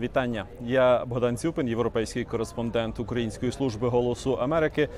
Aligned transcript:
Вітання. 0.00 0.44
Я 0.66 1.04
Богдан 1.04 1.36
Цюпин, 1.36 1.68
європейський 1.68 2.24
кореспондент 2.24 3.00
Української 3.00 3.52
служби 3.52 3.88
голосу 3.88 4.34
Америки. 4.34 4.88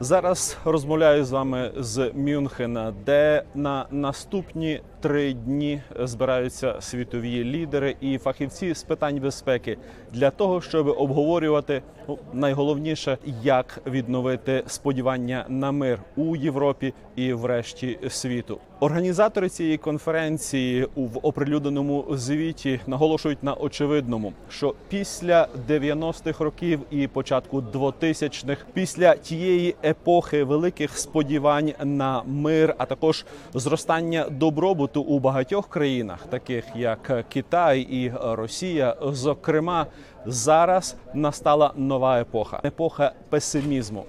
Зараз 0.00 0.58
розмовляю 0.64 1.24
з 1.24 1.30
вами 1.30 1.72
з 1.76 2.12
Мюнхена, 2.14 2.94
де 3.06 3.42
на 3.54 3.86
наступні 3.90 4.80
три 5.00 5.32
дні 5.32 5.82
збираються 6.00 6.76
світові 6.80 7.44
лідери 7.44 7.96
і 8.00 8.18
фахівці 8.18 8.74
з 8.74 8.82
питань 8.82 9.20
безпеки 9.20 9.78
для 10.12 10.30
того, 10.30 10.60
щоб 10.60 10.86
обговорювати 10.86 11.82
ну, 12.08 12.18
найголовніше, 12.32 13.18
як 13.42 13.82
відновити 13.86 14.62
сподівання 14.66 15.44
на 15.48 15.72
мир 15.72 16.02
у 16.16 16.36
Європі 16.36 16.94
і 17.16 17.32
врешті 17.32 17.98
світу. 18.08 18.58
Організатори 18.80 19.48
цієї 19.48 19.78
конференції 19.78 20.88
в 20.96 21.18
оприлюдненому 21.22 22.06
звіті 22.10 22.80
наголошують 22.86 23.42
на 23.42 23.54
очевидному, 23.54 24.32
що 24.50 24.74
після 24.88 25.48
90-х 25.68 26.44
років 26.44 26.80
і 26.90 27.06
початку 27.06 27.60
2000-х, 27.60 28.64
після 28.72 29.14
тієї 29.14 29.74
епохи 29.84 30.44
великих 30.44 30.98
сподівань 30.98 31.72
на 31.84 32.22
мир, 32.22 32.74
а 32.78 32.86
також 32.86 33.26
зростання 33.54 34.26
добробуту 34.30 35.02
у 35.02 35.18
багатьох 35.18 35.68
країнах, 35.68 36.26
таких 36.26 36.64
як 36.76 37.24
Китай 37.28 37.80
і 37.80 38.12
Росія, 38.22 38.96
зокрема, 39.02 39.86
зараз 40.26 40.96
настала 41.14 41.72
нова 41.76 42.20
епоха 42.20 42.60
епоха 42.64 43.12
песимізму. 43.28 44.04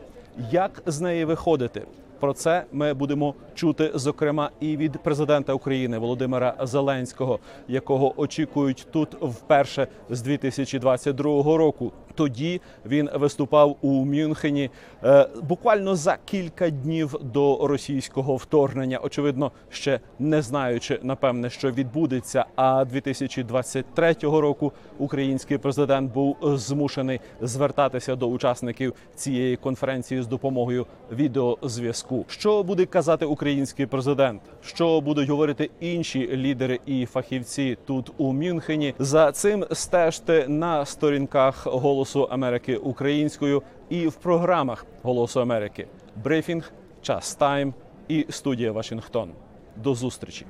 Як 0.52 0.84
з 0.86 1.02
неї 1.02 1.26
виходити? 1.26 1.82
Про 2.22 2.34
це 2.34 2.64
ми 2.72 2.94
будемо 2.94 3.36
чути 3.56 3.92
зокрема 3.96 4.50
і 4.60 4.78
від 4.78 5.04
президента 5.04 5.54
України 5.54 5.98
Володимира 5.98 6.56
Зеленського, 6.62 7.40
якого 7.68 8.22
очікують 8.22 8.88
тут 8.92 9.14
вперше 9.22 9.88
з 10.10 10.22
2022 10.22 11.58
року. 11.58 11.92
Тоді 12.22 12.62
він 12.86 13.10
виступав 13.14 13.78
у 13.82 14.06
Мюнхені 14.06 14.70
е, 15.04 15.28
буквально 15.44 15.96
за 15.96 16.18
кілька 16.26 16.70
днів 16.70 17.16
до 17.22 17.68
російського 17.68 18.36
вторгнення. 18.36 19.00
Очевидно, 19.00 19.52
ще 19.70 20.00
не 20.20 20.42
знаючи 20.42 21.00
напевне, 21.04 21.50
що 21.50 21.72
відбудеться. 21.72 22.46
А 22.56 22.86
2023 22.86 24.16
року 24.22 24.72
український 25.00 25.58
президент 25.58 26.14
був 26.14 26.38
змушений 26.44 27.20
звертатися 27.42 28.16
до 28.16 28.28
учасників 28.28 28.94
цієї 29.16 29.56
конференції 29.56 30.22
з 30.22 30.28
допомогою 30.28 30.86
відеозв'язку. 31.12 32.26
Що 32.28 32.64
буде 32.64 32.86
казати 32.86 33.26
український 33.26 33.86
президент? 33.86 34.42
Що 34.64 35.02
будуть 35.02 35.30
говорити 35.30 35.70
інші 35.80 36.38
лідери 36.38 36.80
і 36.86 37.06
фахівці 37.06 37.78
тут 37.86 38.12
у 38.18 38.34
Мюнхені? 38.34 38.94
За 39.00 39.32
цим 39.32 39.66
стежте 39.72 40.46
на 40.48 40.86
сторінках 40.86 41.68
Голосу 42.14 42.34
Америки 42.34 42.78
українською 42.78 43.62
і 43.90 44.08
в 44.08 44.16
програмах 44.16 44.86
Голосу 45.02 45.42
Америки. 45.42 45.88
Брифінг, 46.24 46.72
час 47.02 47.36
тайм 47.36 47.74
і 48.08 48.26
студія 48.30 48.72
Вашингтон. 48.72 49.32
До 49.76 49.96
зустрічі. 49.96 50.46